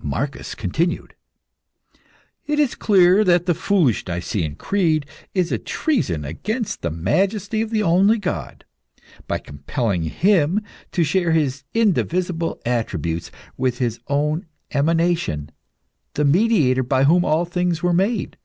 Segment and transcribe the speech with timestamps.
[0.00, 1.14] Marcus continued
[2.46, 7.68] "It is clear that the foolish Nicene Creed is a treason against the majesty of
[7.68, 8.64] the only God,
[9.28, 10.62] by compelling Him
[10.92, 15.50] to share His indivisible attributes with His own emanation
[16.14, 18.38] the Mediator by whom all things were made.